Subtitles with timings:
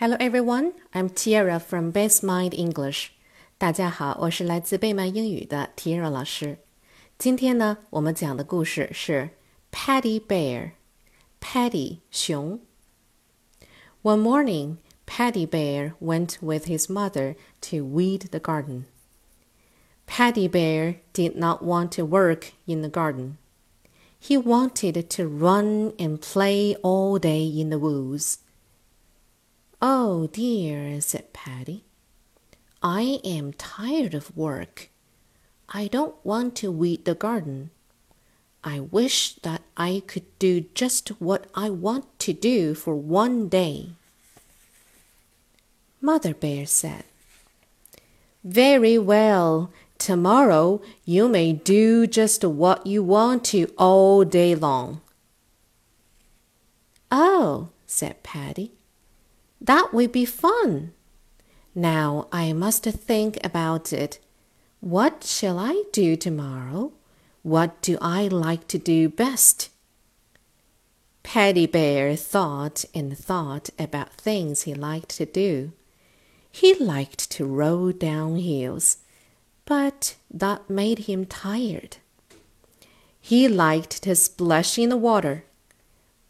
[0.00, 3.08] Hello everyone, I'm Tiara from Best Mind English.
[3.58, 6.58] 大家好，我是来自贝曼英语的 Tiara 老师。
[7.18, 9.30] 今天呢，我们讲的故事是
[9.72, 12.60] Paddy Bear。Paddy 熊。
[14.02, 14.76] One morning,
[15.06, 18.84] Paddy Bear went with his mother to weed the garden.
[20.06, 23.38] Paddy Bear did not want to work in the garden.
[24.20, 28.38] He wanted to run and play all day in the woods.
[29.81, 31.85] Oh dear, said Paddy.
[32.83, 34.89] I am tired of work.
[35.69, 37.71] I don't want to weed the garden.
[38.63, 43.93] I wish that I could do just what I want to do for one day.
[45.99, 47.05] Mother Bear said,
[48.43, 49.71] Very well.
[49.97, 55.01] Tomorrow you may do just what you want to all day long.
[57.11, 58.71] Oh, said Paddy.
[59.61, 60.93] That will be fun.
[61.75, 64.19] Now I must think about it.
[64.79, 66.91] What shall I do tomorrow?
[67.43, 69.69] What do I like to do best?
[71.21, 75.71] Paddy Bear thought and thought about things he liked to do.
[76.51, 78.97] He liked to roll down hills,
[79.65, 81.97] but that made him tired.
[83.21, 85.45] He liked to splash in the water,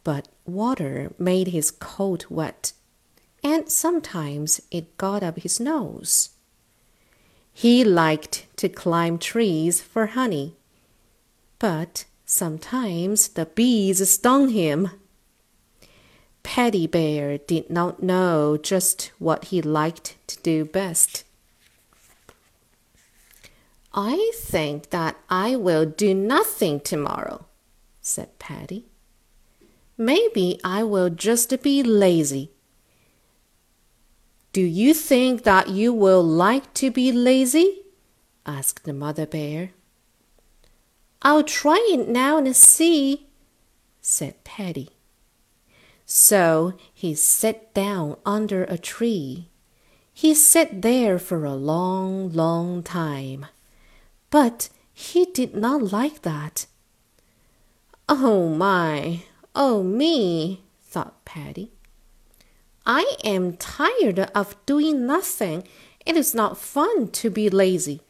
[0.04, 2.74] but water made his coat wet
[3.42, 6.30] and sometimes it got up his nose.
[7.52, 10.56] He liked to climb trees for honey,
[11.58, 14.90] but sometimes the bees stung him.
[16.42, 21.24] Paddy Bear did not know just what he liked to do best.
[23.94, 27.44] I think that I will do nothing tomorrow,
[28.00, 28.86] said Paddy.
[29.98, 32.50] Maybe I will just be lazy
[34.52, 37.82] do you think that you will like to be lazy?
[38.44, 39.70] asked the mother bear.
[41.22, 43.28] I'll try it now and see,
[44.02, 44.90] said Paddy.
[46.04, 49.48] So he sat down under a tree.
[50.12, 53.46] He sat there for a long, long time.
[54.28, 56.66] But he did not like that.
[58.08, 59.22] Oh my,
[59.54, 61.72] oh me, thought Paddy.
[62.84, 65.64] I am tired of doing nothing.
[66.04, 68.00] It is not fun to be lazy.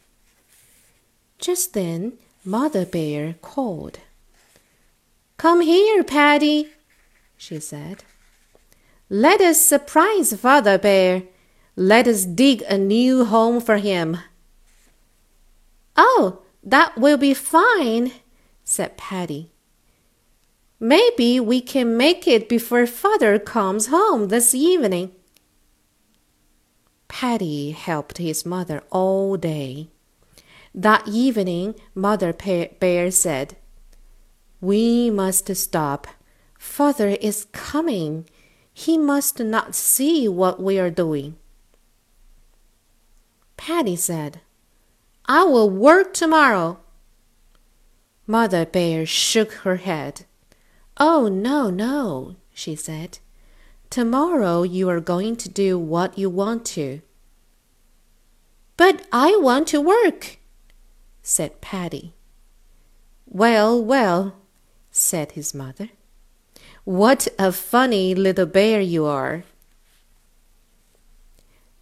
[1.39, 3.99] Just then, Mother Bear called.
[5.37, 6.71] Come here, Paddy,
[7.37, 8.05] she said.
[9.09, 11.25] Let us surprise Father Bear.
[11.77, 14.19] Let us dig a new home for him.
[15.97, 18.13] Oh, that will be fine,
[18.65, 19.52] said Paddy.
[20.85, 25.13] Maybe we can make it before father comes home this evening.
[27.07, 29.91] Paddy helped his mother all day.
[30.75, 33.57] That evening, Mother Bear said,
[34.61, 36.09] We must stop.
[36.59, 38.29] Father is coming.
[38.75, 41.37] He must not see what we are doing.
[43.57, 44.41] Paddy said,
[45.27, 46.81] I will work tomorrow.
[48.27, 50.27] Mother Bear shook her head.
[50.99, 53.19] Oh, no, no, she said.
[53.91, 57.03] Tomorrow you are going to do what you want to.
[58.77, 60.39] But I want to work,
[61.23, 62.15] said Paddy.
[63.27, 64.35] Well, well,
[64.91, 65.91] said his mother.
[66.85, 69.45] What a funny little bear you are.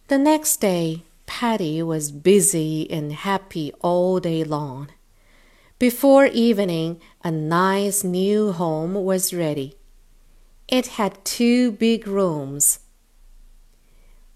[0.07, 4.89] The next day, Paddy was busy and happy all day long.
[5.81, 9.73] Before evening, a nice new home was ready.
[10.67, 12.81] It had two big rooms.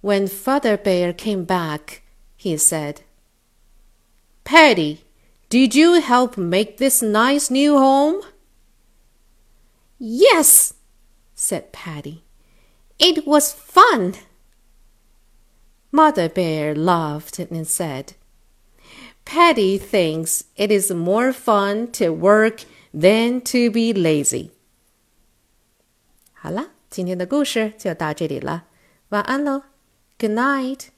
[0.02, 2.02] When Father Bear came back,
[2.36, 3.02] he said,
[4.44, 5.04] Paddy,
[5.50, 8.24] did you help make this nice new home?
[10.00, 10.74] Yes,
[11.36, 12.24] said Paddy.
[12.98, 14.16] It was fun.
[15.92, 18.16] Mother Bear laughed and said,
[19.36, 24.52] Paddy thinks it is more fun to work than to be lazy.
[26.32, 28.68] 好了，今天的故事就到这里了，
[29.10, 29.64] 晚安喽
[30.18, 30.95] ，Good night。